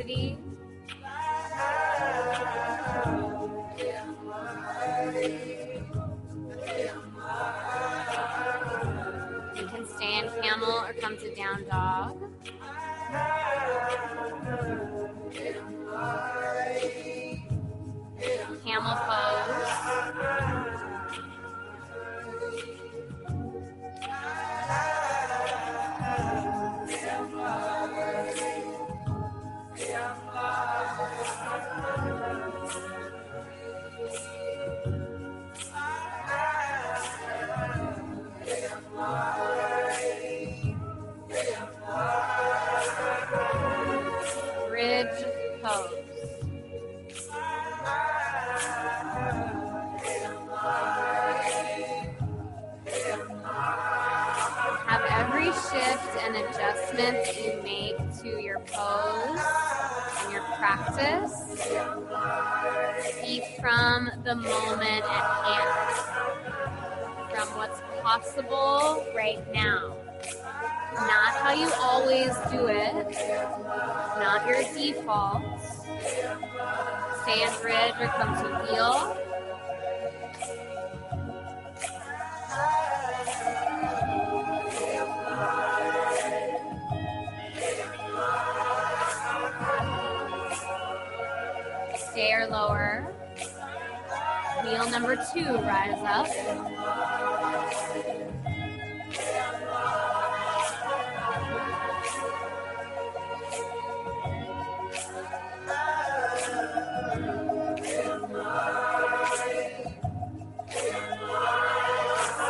of 0.00 0.39
practice 61.10 61.66
be 63.22 63.42
from 63.60 64.10
the 64.24 64.34
moment 64.34 65.04
at 65.04 65.24
hand, 65.44 65.70
from 67.30 67.48
what's 67.56 67.80
possible 68.02 69.04
right 69.14 69.40
now. 69.52 69.96
Not 70.94 71.34
how 71.36 71.52
you 71.52 71.70
always 71.80 72.32
do 72.50 72.66
it, 72.68 73.16
not 74.18 74.46
your 74.46 74.62
default. 74.74 75.42
Stay 77.22 77.42
in 77.42 77.52
bridge 77.60 77.94
or 78.00 78.08
come 78.08 78.34
to 78.42 78.48
wheel. 78.64 79.29
Number 94.90 95.16
two, 95.32 95.56
rise 95.58 96.02
up. 96.04 96.26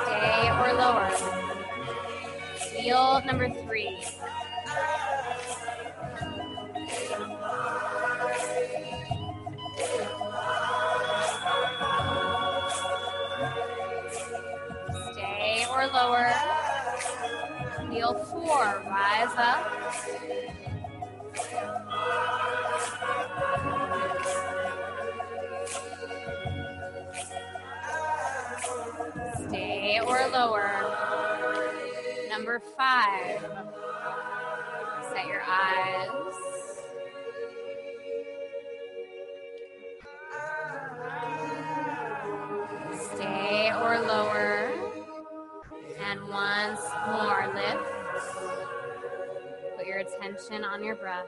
Stay 0.07 0.51
or 0.51 0.72
lower. 0.72 1.11
Wheel 2.78 3.22
number 3.26 3.49
Four, 18.61 18.83
rise 18.91 19.35
up. 19.39 19.65
Stay 29.49 30.01
or 30.07 30.29
lower. 30.29 30.95
Number 32.29 32.61
five. 32.77 33.41
Set 35.11 35.27
your 35.27 35.41
eyes. 35.41 36.50
On 50.31 50.85
your 50.85 50.95
breath. 50.95 51.26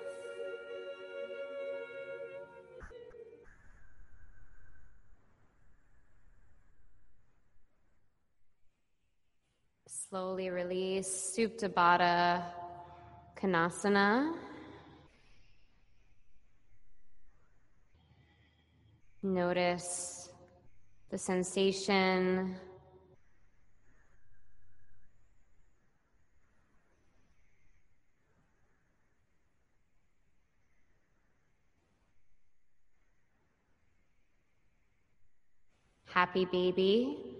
Slowly 9.88 10.50
release 10.50 11.08
Supta 11.36 11.68
Baddha 11.68 12.44
Konasana. 13.36 14.34
Notice 19.24 20.30
the 21.10 21.18
sensation. 21.18 22.54
Happy 36.12 36.44
baby. 36.44 37.31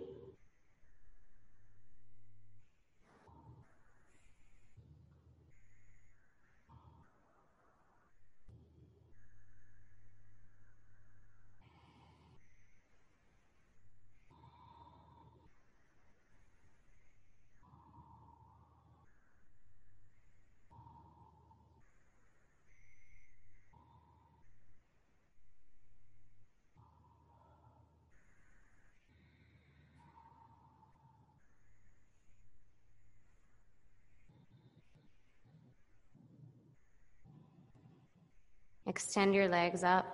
Extend 38.93 39.35
your 39.35 39.49
legs 39.49 39.83
up, 39.85 40.05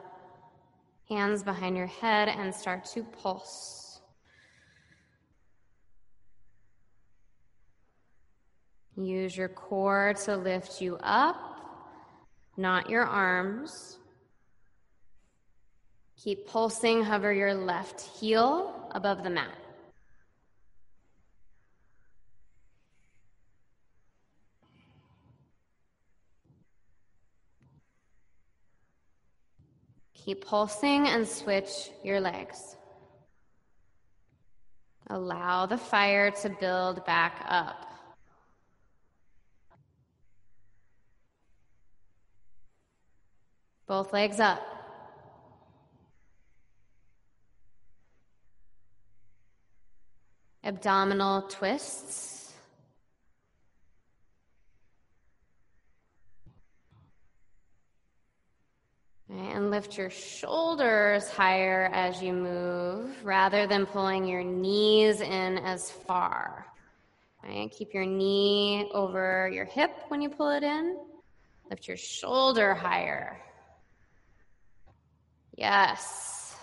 hands 1.09 1.43
behind 1.43 1.76
your 1.76 1.89
head, 1.89 2.29
and 2.29 2.55
start 2.55 2.85
to 2.85 3.03
pulse. 3.03 4.01
Use 8.97 9.37
your 9.37 9.49
core 9.49 10.14
to 10.24 10.37
lift 10.37 10.81
you 10.81 10.97
up, 11.03 11.91
not 12.57 12.89
your 12.89 13.03
arms. 13.03 13.99
Keep 16.16 16.47
pulsing, 16.47 17.03
hover 17.03 17.33
your 17.33 17.55
left 17.55 18.01
heel 18.01 18.89
above 18.93 19.24
the 19.24 19.31
mat. 19.31 19.59
Keep 30.29 30.45
pulsing 30.45 31.09
and 31.09 31.26
switch 31.26 31.91
your 32.05 32.20
legs. 32.20 32.76
Allow 35.09 35.64
the 35.64 35.79
fire 35.79 36.31
to 36.43 36.51
build 36.51 37.03
back 37.07 37.47
up. 37.49 37.87
Both 43.87 44.12
legs 44.12 44.39
up. 44.39 44.61
Abdominal 50.62 51.49
twists. 51.49 52.38
And 59.31 59.70
lift 59.70 59.99
your 59.99 60.09
shoulders 60.09 61.29
higher 61.29 61.91
as 61.93 62.22
you 62.22 62.33
move 62.33 63.24
rather 63.24 63.66
than 63.66 63.85
pulling 63.85 64.24
your 64.24 64.43
knees 64.43 65.20
in 65.20 65.59
as 65.59 65.91
far. 65.91 66.66
Right? 67.45 67.70
Keep 67.70 67.93
your 67.93 68.07
knee 68.07 68.91
over 68.95 69.51
your 69.53 69.66
hip 69.66 69.91
when 70.09 70.22
you 70.22 70.31
pull 70.31 70.51
it 70.51 70.62
in. 70.62 70.97
Lift 71.68 71.87
your 71.87 71.99
shoulder 71.99 72.74
higher. 72.74 73.39
Yes. 75.55 76.57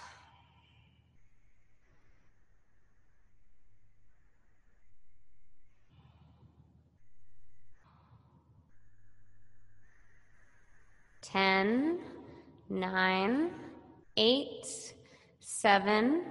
Ten, 11.21 11.99
nine, 12.69 13.51
eight, 14.17 14.93
seven, 15.39 16.23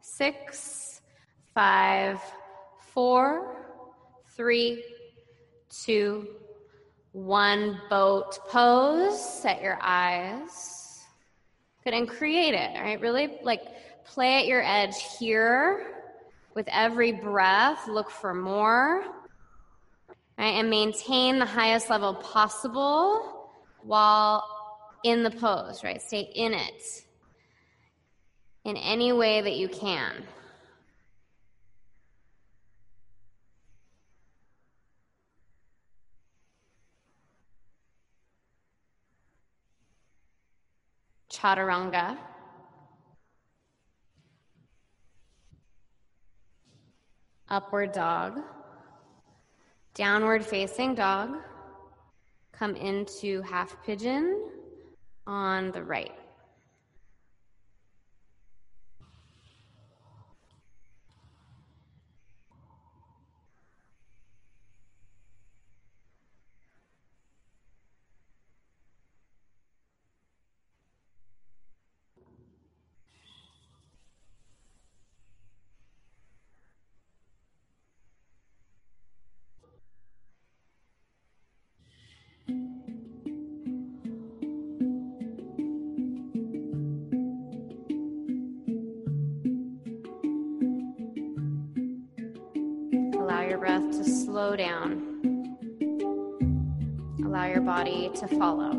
six, 0.00 1.00
five, 1.54 2.20
four, 2.92 3.56
three, 4.36 4.84
two, 5.68 6.28
one. 7.12 7.80
Boat 7.88 8.38
pose. 8.48 9.20
Set 9.20 9.62
your 9.62 9.78
eyes. 9.82 11.04
Good 11.84 11.94
and 11.94 12.08
create 12.08 12.54
it. 12.54 12.76
All 12.76 12.82
right, 12.82 13.00
really 13.00 13.38
like 13.42 13.62
play 14.04 14.38
at 14.38 14.46
your 14.46 14.62
edge 14.62 14.94
here. 15.18 15.96
With 16.54 16.68
every 16.70 17.12
breath, 17.12 17.86
look 17.88 18.10
for 18.10 18.34
more. 18.34 19.04
Right, 20.38 20.54
and 20.54 20.70
maintain 20.70 21.38
the 21.38 21.46
highest 21.46 21.90
level 21.90 22.14
possible 22.14 23.50
while 23.82 24.59
in 25.04 25.22
the 25.22 25.30
pose, 25.30 25.82
right? 25.82 26.00
Stay 26.00 26.30
in 26.34 26.52
it 26.52 27.04
in 28.64 28.76
any 28.76 29.12
way 29.12 29.40
that 29.40 29.56
you 29.56 29.68
can. 29.68 30.24
Chaturanga. 41.32 42.18
Upward 47.48 47.92
dog. 47.92 48.40
Downward 49.94 50.44
facing 50.44 50.94
dog. 50.94 51.36
Come 52.52 52.76
into 52.76 53.40
half 53.42 53.82
pigeon 53.84 54.50
on 55.26 55.72
the 55.72 55.82
right. 55.82 56.19
Slow 94.40 94.56
down. 94.56 95.58
Allow 97.22 97.44
your 97.44 97.60
body 97.60 98.10
to 98.14 98.26
follow. 98.26 98.70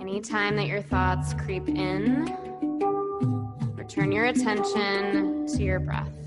Anytime 0.00 0.54
that 0.54 0.68
your 0.68 0.80
thoughts 0.80 1.34
creep 1.34 1.68
in, 1.68 2.26
return 3.74 4.12
your 4.12 4.26
attention 4.26 5.44
to 5.48 5.62
your 5.64 5.80
breath. 5.80 6.23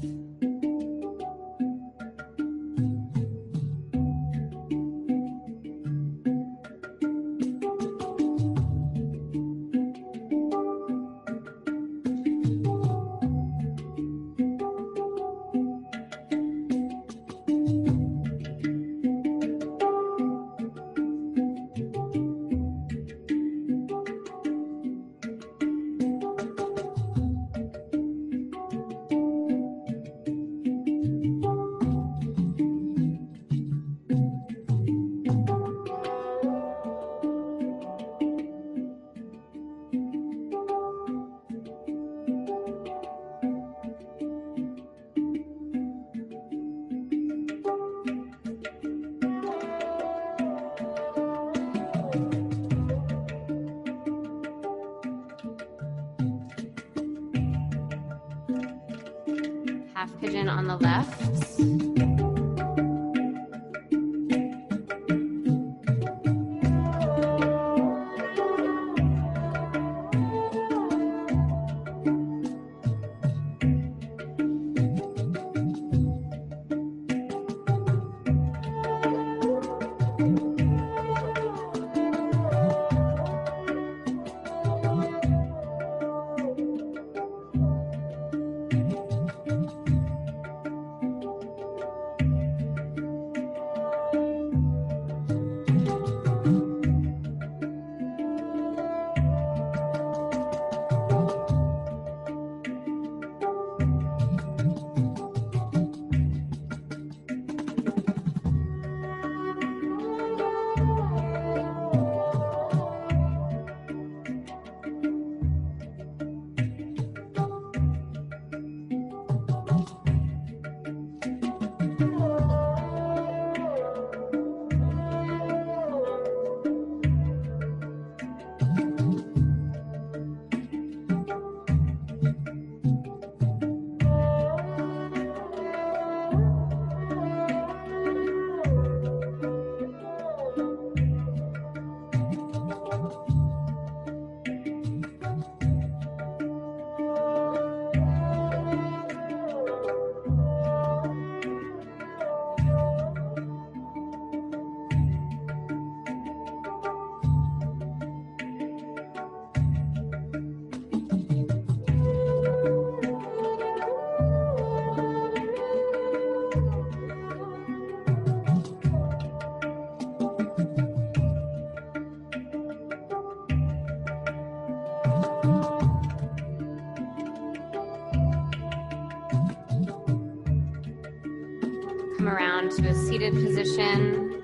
Seated 183.31 183.45
position. 183.45 184.43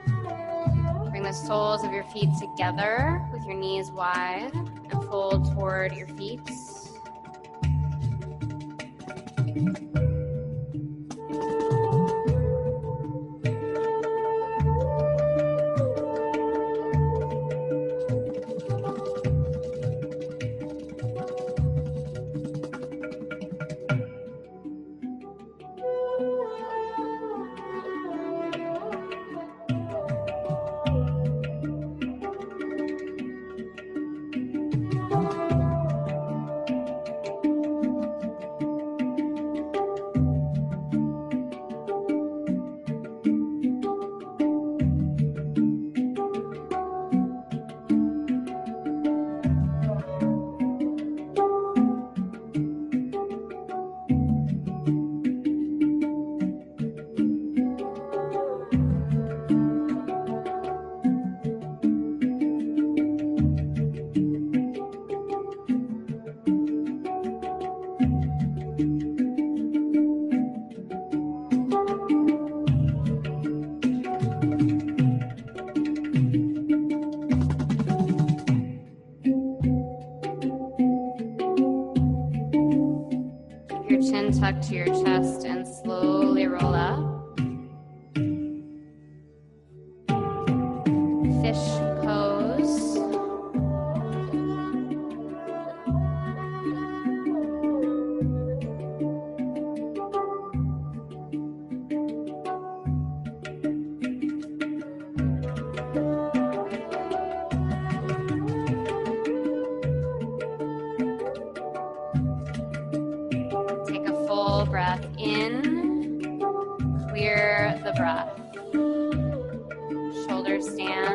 Bring 1.09 1.23
the 1.23 1.31
soles 1.31 1.84
of 1.84 1.91
your 1.93 2.03
feet 2.05 2.29
together 2.39 3.25
with 3.31 3.45
your 3.45 3.55
knees 3.55 3.91
wide 3.91 4.51
and 4.53 5.03
fold 5.05 5.53
toward 5.53 5.95
your 5.95 6.07
feet. 6.07 6.41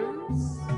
Stands, 0.09 0.78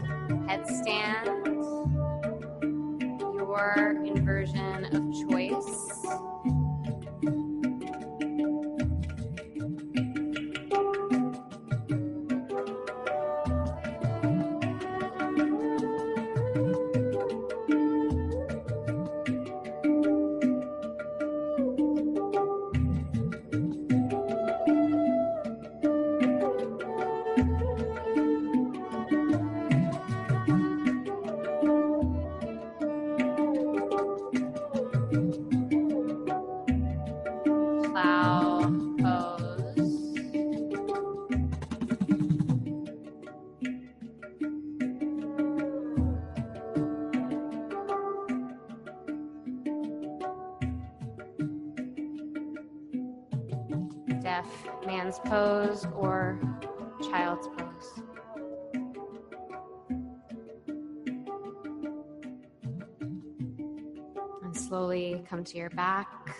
to 65.44 65.58
your 65.58 65.70
back. 65.70 66.36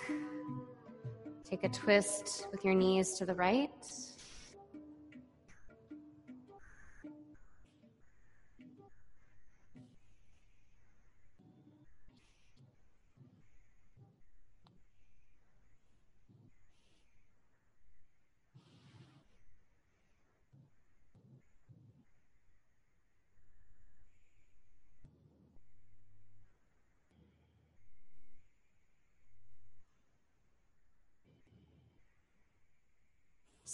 Take 1.44 1.64
a 1.64 1.68
twist 1.68 2.46
with 2.52 2.64
your 2.64 2.74
knees 2.74 3.12
to 3.14 3.26
the 3.26 3.34
right. 3.34 3.70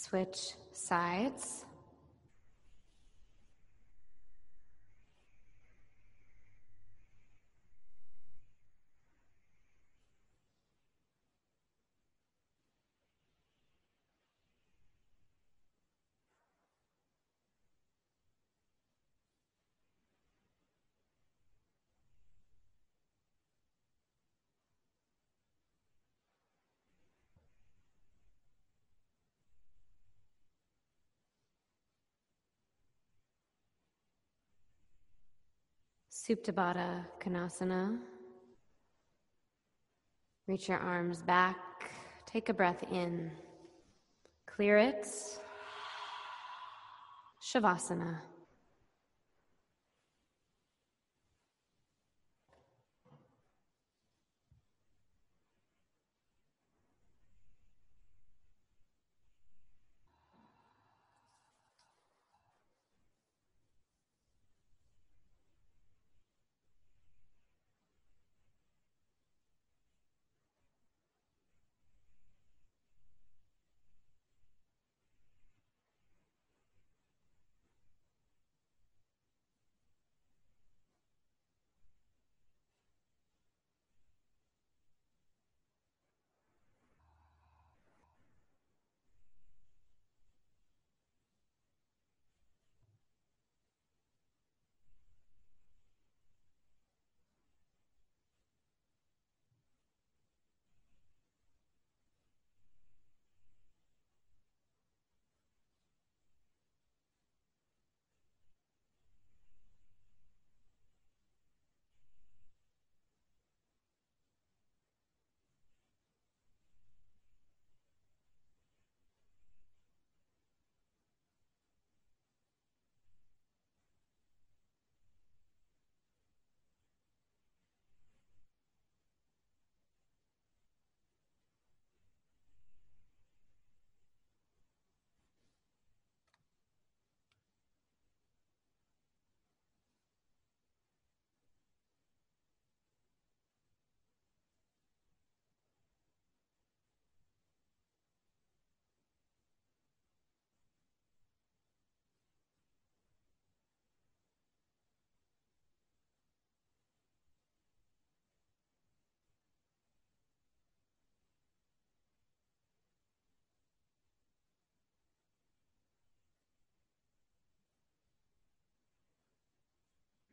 Switch 0.08 0.54
sides. 0.72 1.65
Supta 36.26 36.52
Baddha 36.52 37.06
Konasana. 37.20 37.98
Reach 40.48 40.68
your 40.68 40.78
arms 40.78 41.22
back. 41.22 41.56
Take 42.26 42.48
a 42.48 42.52
breath 42.52 42.82
in. 42.90 43.30
Clear 44.44 44.78
it. 44.78 45.06
Shavasana. 47.40 48.22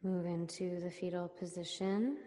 Move 0.06 0.26
into 0.26 0.82
the 0.82 0.92
fetal 0.92 1.30
position. 1.30 2.18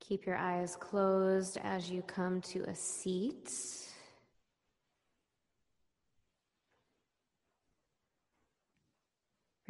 Keep 0.00 0.26
your 0.26 0.36
eyes 0.36 0.74
closed 0.74 1.56
as 1.62 1.88
you 1.88 2.02
come 2.02 2.40
to 2.40 2.64
a 2.64 2.74
seat. 2.74 3.48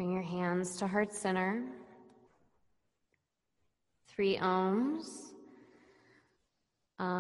Bring 0.01 0.15
your 0.15 0.23
hands 0.23 0.77
to 0.77 0.87
heart 0.87 1.13
center. 1.13 1.63
Three 4.09 4.39
oms. 4.39 5.35
Ah. 6.99 7.11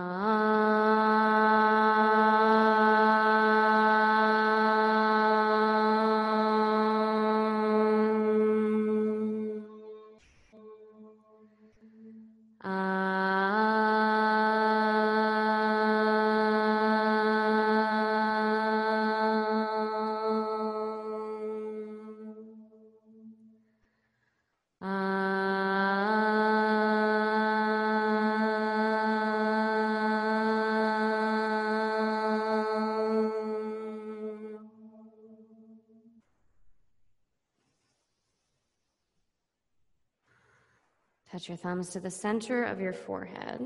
Touch 41.30 41.48
your 41.48 41.56
thumbs 41.56 41.90
to 41.90 42.00
the 42.00 42.10
center 42.10 42.64
of 42.64 42.80
your 42.80 42.92
forehead. 42.92 43.60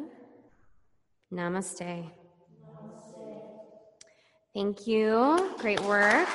Namaste. 1.33 2.11
Namaste. 2.62 3.41
Thank 4.53 4.87
you. 4.87 5.55
Great 5.59 5.81
work. 5.81 6.29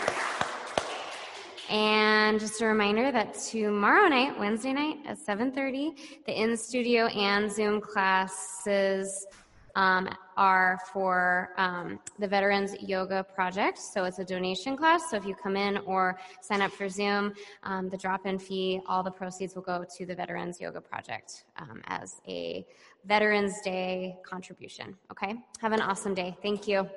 And 1.69 2.39
just 2.39 2.61
a 2.61 2.65
reminder 2.65 3.11
that 3.11 3.35
tomorrow 3.35 4.07
night, 4.07 4.39
Wednesday 4.39 4.73
night 4.73 4.97
at 5.05 5.19
7:30, 5.19 6.25
the 6.25 6.41
in 6.41 6.57
studio 6.57 7.05
and 7.05 7.51
Zoom 7.51 7.79
classes 7.79 9.27
um, 9.75 10.09
are 10.39 10.79
for 10.93 11.49
um, 11.57 11.99
the 12.17 12.27
Veterans 12.27 12.73
Yoga 12.81 13.25
Project. 13.35 13.77
So 13.77 14.05
it's 14.05 14.19
a 14.19 14.23
donation 14.23 14.77
class. 14.77 15.01
So 15.11 15.17
if 15.17 15.25
you 15.25 15.35
come 15.35 15.57
in 15.57 15.77
or 15.79 16.17
sign 16.41 16.61
up 16.61 16.71
for 16.71 16.87
Zoom, 16.87 17.33
um, 17.63 17.89
the 17.89 17.97
drop 17.97 18.25
in 18.25 18.39
fee, 18.39 18.79
all 18.87 19.03
the 19.03 19.11
proceeds 19.11 19.53
will 19.53 19.63
go 19.63 19.85
to 19.97 20.05
the 20.05 20.15
Veterans 20.15 20.61
Yoga 20.61 20.79
Project 20.79 21.43
um, 21.57 21.81
as 21.87 22.21
a 22.27 22.65
Veterans 23.05 23.59
Day 23.65 24.15
contribution. 24.23 24.95
Okay? 25.11 25.35
Have 25.59 25.73
an 25.73 25.81
awesome 25.81 26.13
day. 26.13 26.37
Thank 26.41 26.69
you. 26.69 26.89